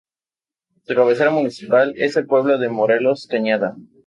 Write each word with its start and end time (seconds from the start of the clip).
Su 0.87 0.95
cabecera 0.95 1.29
municipal 1.29 1.93
es 1.95 2.15
el 2.17 2.25
pueblo 2.25 2.57
de 2.57 2.69
Morelos 2.69 3.27
Cañada. 3.29 3.75